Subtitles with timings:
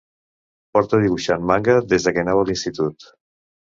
[0.77, 3.13] Porta dibuixant manga des que anava a l'institut.